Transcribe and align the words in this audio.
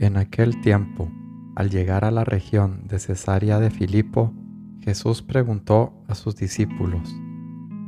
En 0.00 0.16
aquel 0.16 0.62
tiempo, 0.62 1.10
al 1.54 1.68
llegar 1.68 2.06
a 2.06 2.10
la 2.10 2.24
región 2.24 2.88
de 2.88 2.98
Cesarea 2.98 3.60
de 3.60 3.68
Filipo, 3.68 4.32
Jesús 4.80 5.20
preguntó 5.20 5.92
a 6.08 6.14
sus 6.14 6.36
discípulos, 6.36 7.14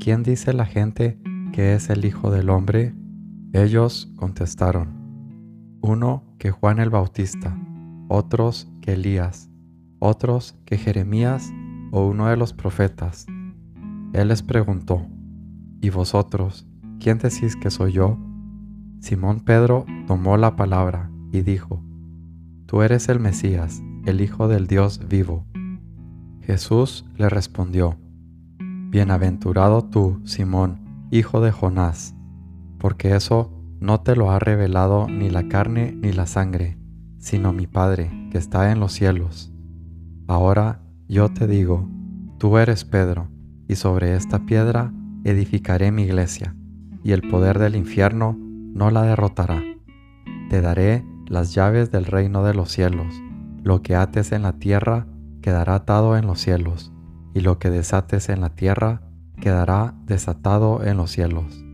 ¿quién 0.00 0.22
dice 0.22 0.52
la 0.52 0.66
gente 0.66 1.18
que 1.54 1.72
es 1.72 1.88
el 1.88 2.04
Hijo 2.04 2.30
del 2.30 2.50
Hombre? 2.50 2.94
Ellos 3.54 4.12
contestaron, 4.16 5.78
uno 5.80 6.24
que 6.36 6.50
Juan 6.50 6.78
el 6.78 6.90
Bautista, 6.90 7.58
otros 8.08 8.70
que 8.82 8.92
Elías, 8.92 9.48
otros 9.98 10.58
que 10.66 10.76
Jeremías 10.76 11.54
o 11.90 12.06
uno 12.06 12.26
de 12.26 12.36
los 12.36 12.52
profetas. 12.52 13.24
Él 14.12 14.28
les 14.28 14.42
preguntó, 14.42 15.06
¿y 15.80 15.88
vosotros, 15.88 16.66
quién 17.00 17.16
decís 17.16 17.56
que 17.56 17.70
soy 17.70 17.92
yo? 17.92 18.18
Simón 19.00 19.40
Pedro 19.40 19.86
tomó 20.06 20.36
la 20.36 20.54
palabra 20.54 21.10
y 21.32 21.40
dijo, 21.40 21.82
Tú 22.74 22.82
eres 22.82 23.08
el 23.08 23.20
Mesías, 23.20 23.84
el 24.04 24.20
Hijo 24.20 24.48
del 24.48 24.66
Dios 24.66 25.00
vivo. 25.08 25.46
Jesús 26.40 27.04
le 27.16 27.28
respondió, 27.28 27.96
Bienaventurado 28.58 29.84
tú, 29.84 30.20
Simón, 30.24 31.06
hijo 31.12 31.40
de 31.40 31.52
Jonás, 31.52 32.16
porque 32.78 33.14
eso 33.14 33.52
no 33.78 34.00
te 34.00 34.16
lo 34.16 34.32
ha 34.32 34.40
revelado 34.40 35.06
ni 35.08 35.30
la 35.30 35.46
carne 35.46 35.92
ni 35.92 36.10
la 36.10 36.26
sangre, 36.26 36.76
sino 37.18 37.52
mi 37.52 37.68
Padre 37.68 38.10
que 38.32 38.38
está 38.38 38.72
en 38.72 38.80
los 38.80 38.92
cielos. 38.92 39.52
Ahora 40.26 40.80
yo 41.06 41.28
te 41.28 41.46
digo, 41.46 41.88
tú 42.38 42.58
eres 42.58 42.84
Pedro, 42.84 43.28
y 43.68 43.76
sobre 43.76 44.16
esta 44.16 44.46
piedra 44.46 44.92
edificaré 45.22 45.92
mi 45.92 46.02
iglesia, 46.02 46.56
y 47.04 47.12
el 47.12 47.22
poder 47.22 47.60
del 47.60 47.76
infierno 47.76 48.36
no 48.36 48.90
la 48.90 49.02
derrotará. 49.02 49.62
Te 50.50 50.60
daré 50.60 51.04
las 51.26 51.54
llaves 51.54 51.90
del 51.90 52.04
reino 52.04 52.44
de 52.44 52.54
los 52.54 52.70
cielos. 52.70 53.14
Lo 53.62 53.82
que 53.82 53.96
ates 53.96 54.32
en 54.32 54.42
la 54.42 54.54
tierra 54.54 55.06
quedará 55.42 55.76
atado 55.76 56.16
en 56.16 56.26
los 56.26 56.40
cielos, 56.40 56.92
y 57.34 57.40
lo 57.40 57.58
que 57.58 57.70
desates 57.70 58.28
en 58.28 58.40
la 58.40 58.50
tierra 58.50 59.02
quedará 59.40 59.94
desatado 60.06 60.84
en 60.84 60.96
los 60.96 61.10
cielos. 61.10 61.64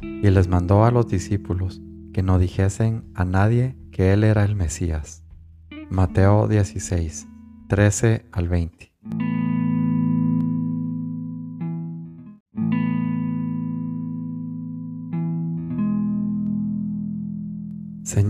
Y 0.00 0.30
les 0.30 0.48
mandó 0.48 0.84
a 0.84 0.90
los 0.90 1.08
discípulos 1.08 1.80
que 2.12 2.22
no 2.22 2.38
dijesen 2.38 3.04
a 3.14 3.24
nadie 3.24 3.76
que 3.90 4.12
él 4.12 4.24
era 4.24 4.44
el 4.44 4.54
Mesías. 4.54 5.24
Mateo 5.90 6.48
16, 6.48 7.26
13 7.68 8.26
al 8.32 8.48
20. 8.48 8.93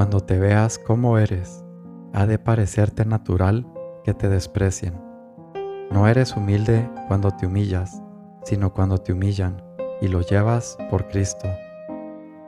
Cuando 0.00 0.20
te 0.20 0.38
veas 0.38 0.78
como 0.78 1.18
eres, 1.18 1.62
ha 2.14 2.24
de 2.24 2.38
parecerte 2.38 3.04
natural 3.04 3.70
que 4.02 4.14
te 4.14 4.30
desprecien. 4.30 4.98
No 5.90 6.08
eres 6.08 6.34
humilde 6.34 6.88
cuando 7.06 7.32
te 7.32 7.44
humillas, 7.44 8.02
sino 8.44 8.72
cuando 8.72 8.96
te 8.96 9.12
humillan 9.12 9.62
y 10.00 10.08
lo 10.08 10.22
llevas 10.22 10.78
por 10.88 11.06
Cristo. 11.08 11.46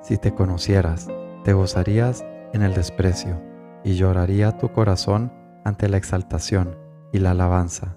Si 0.00 0.16
te 0.16 0.32
conocieras, 0.32 1.08
te 1.42 1.52
gozarías 1.52 2.24
en 2.52 2.62
el 2.62 2.72
desprecio 2.72 3.42
y 3.82 3.94
lloraría 3.94 4.56
tu 4.56 4.70
corazón 4.70 5.32
ante 5.64 5.88
la 5.88 5.96
exaltación 5.96 6.78
y 7.12 7.18
la 7.18 7.32
alabanza. 7.32 7.96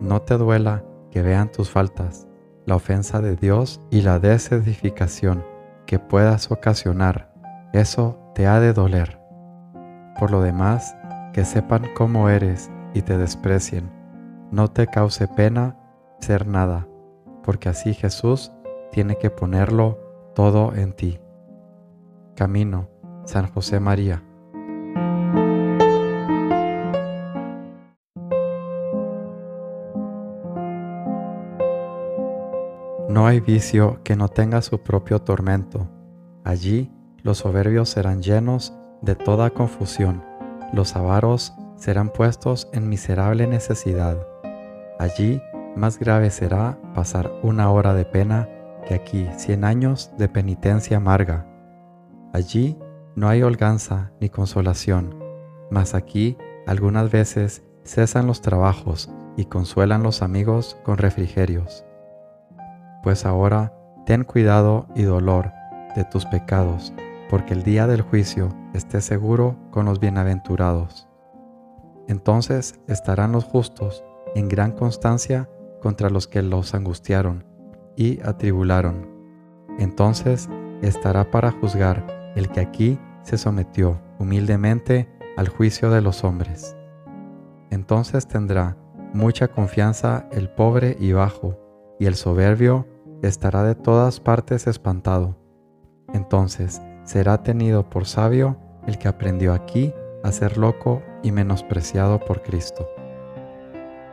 No 0.00 0.22
te 0.22 0.36
duela 0.36 0.84
que 1.12 1.22
vean 1.22 1.52
tus 1.52 1.70
faltas, 1.70 2.26
la 2.66 2.74
ofensa 2.74 3.20
de 3.20 3.36
Dios 3.36 3.80
y 3.92 4.02
la 4.02 4.18
desedificación 4.18 5.44
que 5.86 6.00
puedas 6.00 6.50
ocasionar. 6.50 7.32
Eso 7.72 8.18
te 8.40 8.46
ha 8.46 8.58
de 8.58 8.72
doler. 8.72 9.20
Por 10.18 10.30
lo 10.30 10.40
demás, 10.40 10.96
que 11.34 11.44
sepan 11.44 11.82
cómo 11.94 12.30
eres 12.30 12.70
y 12.94 13.02
te 13.02 13.18
desprecien. 13.18 13.90
No 14.50 14.68
te 14.68 14.86
cause 14.86 15.28
pena 15.28 15.76
ser 16.20 16.46
nada, 16.46 16.88
porque 17.42 17.68
así 17.68 17.92
Jesús 17.92 18.50
tiene 18.92 19.18
que 19.18 19.28
ponerlo 19.28 19.98
todo 20.34 20.74
en 20.74 20.94
ti. 20.94 21.20
Camino, 22.34 22.88
San 23.26 23.46
José 23.46 23.78
María. 23.78 24.22
No 33.06 33.26
hay 33.26 33.40
vicio 33.40 34.02
que 34.02 34.16
no 34.16 34.28
tenga 34.28 34.62
su 34.62 34.78
propio 34.82 35.18
tormento. 35.18 35.90
Allí 36.42 36.90
los 37.22 37.38
soberbios 37.38 37.88
serán 37.88 38.22
llenos 38.22 38.72
de 39.02 39.14
toda 39.14 39.50
confusión, 39.50 40.24
los 40.72 40.96
avaros 40.96 41.54
serán 41.76 42.10
puestos 42.10 42.68
en 42.72 42.88
miserable 42.88 43.46
necesidad. 43.46 44.16
Allí 44.98 45.40
más 45.76 45.98
grave 45.98 46.30
será 46.30 46.78
pasar 46.94 47.32
una 47.42 47.70
hora 47.70 47.94
de 47.94 48.04
pena 48.04 48.48
que 48.86 48.94
aquí 48.94 49.28
cien 49.36 49.64
años 49.64 50.10
de 50.18 50.28
penitencia 50.28 50.98
amarga. 50.98 51.46
Allí 52.32 52.78
no 53.14 53.28
hay 53.28 53.42
holganza 53.42 54.12
ni 54.20 54.28
consolación, 54.28 55.18
mas 55.70 55.94
aquí 55.94 56.36
algunas 56.66 57.10
veces 57.10 57.62
cesan 57.84 58.26
los 58.26 58.40
trabajos 58.40 59.10
y 59.36 59.46
consuelan 59.46 60.02
los 60.02 60.22
amigos 60.22 60.76
con 60.82 60.98
refrigerios. 60.98 61.84
Pues 63.02 63.24
ahora 63.24 63.72
ten 64.06 64.24
cuidado 64.24 64.86
y 64.94 65.02
dolor 65.02 65.52
de 65.96 66.04
tus 66.04 66.26
pecados, 66.26 66.92
porque 67.30 67.54
el 67.54 67.62
día 67.62 67.86
del 67.86 68.02
juicio 68.02 68.48
esté 68.74 69.00
seguro 69.00 69.56
con 69.70 69.86
los 69.86 70.00
bienaventurados. 70.00 71.08
Entonces 72.08 72.80
estarán 72.88 73.30
los 73.30 73.44
justos 73.44 74.04
en 74.34 74.48
gran 74.48 74.72
constancia 74.72 75.48
contra 75.80 76.10
los 76.10 76.26
que 76.26 76.42
los 76.42 76.74
angustiaron 76.74 77.44
y 77.96 78.20
atribularon. 78.22 79.08
Entonces 79.78 80.48
estará 80.82 81.30
para 81.30 81.52
juzgar 81.52 82.04
el 82.34 82.48
que 82.48 82.58
aquí 82.58 82.98
se 83.22 83.38
sometió 83.38 84.00
humildemente 84.18 85.08
al 85.36 85.48
juicio 85.48 85.88
de 85.90 86.00
los 86.00 86.24
hombres. 86.24 86.76
Entonces 87.70 88.26
tendrá 88.26 88.76
mucha 89.14 89.46
confianza 89.46 90.28
el 90.32 90.50
pobre 90.50 90.96
y 90.98 91.12
bajo, 91.12 91.56
y 92.00 92.06
el 92.06 92.16
soberbio 92.16 92.88
estará 93.22 93.62
de 93.62 93.76
todas 93.76 94.18
partes 94.18 94.66
espantado. 94.66 95.36
Entonces 96.12 96.82
será 97.10 97.42
tenido 97.42 97.90
por 97.90 98.06
sabio 98.06 98.56
el 98.86 98.96
que 98.96 99.08
aprendió 99.08 99.52
aquí 99.52 99.92
a 100.22 100.30
ser 100.30 100.56
loco 100.56 101.02
y 101.24 101.32
menospreciado 101.32 102.20
por 102.20 102.40
Cristo. 102.40 102.88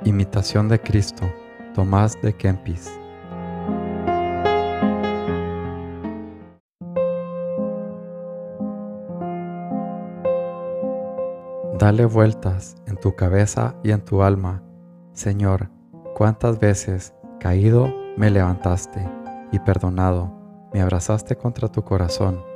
Imitación 0.04 0.68
de 0.68 0.82
Cristo, 0.82 1.24
Tomás 1.76 2.20
de 2.24 2.34
Kempis. 2.34 2.92
Dale 11.78 12.06
vueltas 12.06 12.78
en 12.88 12.98
tu 12.98 13.16
cabeza 13.16 13.76
y 13.84 13.92
en 13.92 14.04
tu 14.04 14.24
alma. 14.24 14.64
Señor, 15.14 15.70
cuántas 16.16 16.58
veces, 16.58 17.14
caído, 17.40 17.94
me 18.18 18.32
levantaste 18.32 19.08
y 19.52 19.60
perdonado, 19.60 20.34
me 20.74 20.82
abrazaste 20.82 21.36
contra 21.36 21.68
tu 21.68 21.84
corazón 21.84 22.47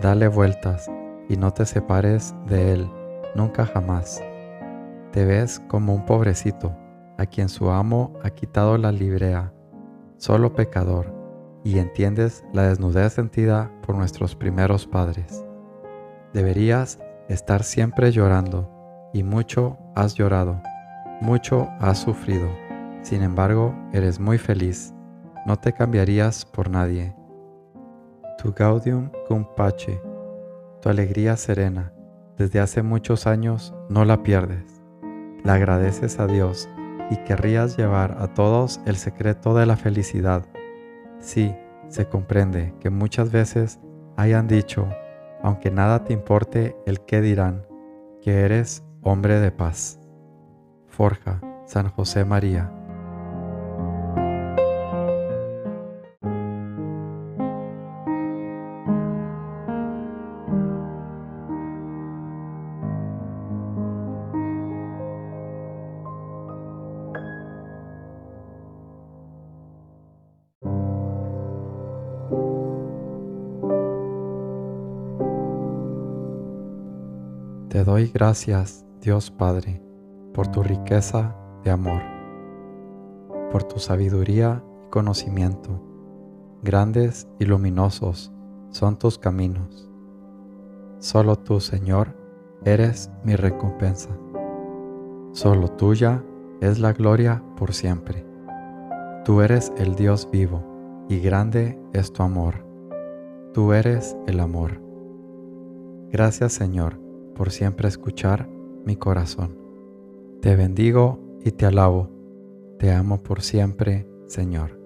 Dale 0.00 0.28
vueltas 0.28 0.90
y 1.28 1.36
no 1.36 1.52
te 1.52 1.64
separes 1.64 2.34
de 2.46 2.72
Él, 2.72 2.90
nunca 3.34 3.64
jamás. 3.64 4.22
Te 5.10 5.24
ves 5.24 5.58
como 5.68 5.94
un 5.94 6.04
pobrecito 6.04 6.76
a 7.16 7.24
quien 7.24 7.48
su 7.48 7.70
amo 7.70 8.12
ha 8.22 8.28
quitado 8.30 8.76
la 8.76 8.92
librea. 8.92 9.52
solo 10.18 10.54
pecador, 10.54 11.12
y 11.64 11.78
entiendes 11.78 12.44
la 12.52 12.68
desnudez 12.68 13.14
sentida 13.14 13.70
por 13.82 13.96
nuestros 13.96 14.36
primeros 14.36 14.86
padres. 14.86 15.44
Deberías 16.32 16.98
estar 17.28 17.64
siempre 17.64 18.12
llorando, 18.12 18.70
y 19.12 19.22
mucho 19.22 19.78
has 19.94 20.14
llorado, 20.14 20.60
mucho 21.20 21.68
has 21.80 21.98
sufrido. 21.98 22.48
Sin 23.02 23.22
embargo, 23.22 23.74
eres 23.92 24.20
muy 24.20 24.38
feliz, 24.38 24.94
no 25.46 25.56
te 25.56 25.72
cambiarías 25.72 26.44
por 26.44 26.70
nadie. 26.70 27.15
Tu 28.38 28.52
gaudium 28.52 29.10
cum 29.26 29.46
pace, 29.56 30.00
tu 30.82 30.88
alegría 30.88 31.36
serena, 31.36 31.92
desde 32.36 32.60
hace 32.60 32.82
muchos 32.82 33.26
años 33.26 33.74
no 33.88 34.04
la 34.04 34.22
pierdes. 34.22 34.82
La 35.42 35.54
agradeces 35.54 36.20
a 36.20 36.26
Dios 36.26 36.68
y 37.10 37.16
querrías 37.24 37.76
llevar 37.78 38.16
a 38.20 38.34
todos 38.34 38.80
el 38.84 38.96
secreto 38.96 39.54
de 39.54 39.64
la 39.64 39.76
felicidad. 39.76 40.44
Sí, 41.18 41.54
se 41.88 42.06
comprende 42.06 42.74
que 42.80 42.90
muchas 42.90 43.32
veces 43.32 43.80
hayan 44.16 44.48
dicho, 44.48 44.86
aunque 45.42 45.70
nada 45.70 46.04
te 46.04 46.12
importe 46.12 46.76
el 46.84 47.00
qué 47.00 47.22
dirán, 47.22 47.66
que 48.20 48.40
eres 48.40 48.84
hombre 49.02 49.40
de 49.40 49.50
paz. 49.50 49.98
Forja, 50.88 51.40
San 51.64 51.88
José 51.88 52.24
María. 52.24 52.70
Te 77.68 77.84
doy 77.84 78.10
gracias, 78.12 78.86
Dios 79.00 79.30
Padre, 79.30 79.82
por 80.32 80.48
tu 80.48 80.62
riqueza 80.62 81.36
de 81.62 81.70
amor, 81.70 82.00
por 83.50 83.64
tu 83.64 83.78
sabiduría 83.78 84.64
y 84.86 84.90
conocimiento. 84.90 85.82
Grandes 86.62 87.28
y 87.38 87.44
luminosos 87.44 88.32
son 88.70 88.98
tus 88.98 89.18
caminos. 89.18 89.90
Solo 90.98 91.36
tú, 91.36 91.60
Señor, 91.60 92.16
eres 92.64 93.10
mi 93.24 93.36
recompensa. 93.36 94.10
Solo 95.32 95.68
tuya 95.68 96.24
es 96.60 96.78
la 96.78 96.92
gloria 96.92 97.42
por 97.56 97.74
siempre. 97.74 98.26
Tú 99.24 99.42
eres 99.42 99.72
el 99.76 99.94
Dios 99.94 100.28
vivo 100.30 100.75
y 101.08 101.20
grande 101.20 101.78
es 101.92 102.12
tu 102.12 102.22
amor. 102.22 102.66
Tú 103.52 103.72
eres 103.72 104.16
el 104.26 104.40
amor. 104.40 104.80
Gracias, 106.10 106.52
Señor 106.52 107.06
por 107.36 107.50
siempre 107.50 107.86
escuchar 107.86 108.48
mi 108.84 108.96
corazón. 108.96 109.56
Te 110.40 110.56
bendigo 110.56 111.20
y 111.44 111.52
te 111.52 111.66
alabo. 111.66 112.10
Te 112.78 112.92
amo 112.92 113.22
por 113.22 113.42
siempre, 113.42 114.08
Señor. 114.26 114.80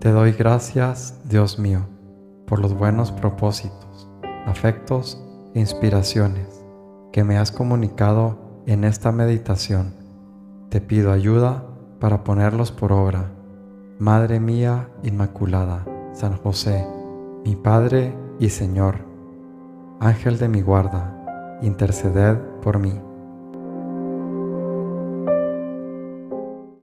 Te 0.00 0.10
doy 0.10 0.32
gracias, 0.32 1.20
Dios 1.28 1.58
mío, 1.58 1.86
por 2.46 2.60
los 2.60 2.72
buenos 2.72 3.12
propósitos, 3.12 4.08
afectos 4.46 5.22
inspiraciones 5.58 6.64
que 7.12 7.24
me 7.24 7.38
has 7.38 7.52
comunicado 7.52 8.62
en 8.66 8.84
esta 8.84 9.12
meditación 9.12 9.94
te 10.68 10.80
pido 10.80 11.12
ayuda 11.12 11.64
para 11.98 12.24
ponerlos 12.24 12.72
por 12.72 12.92
obra. 12.92 13.30
Madre 13.98 14.38
mía 14.38 14.90
Inmaculada, 15.02 15.86
San 16.12 16.36
José, 16.36 16.86
mi 17.44 17.56
Padre 17.56 18.14
y 18.38 18.50
Señor, 18.50 18.96
Ángel 19.98 20.38
de 20.38 20.48
mi 20.48 20.60
guarda, 20.60 21.58
interceded 21.62 22.36
por 22.62 22.78
mí. 22.78 23.07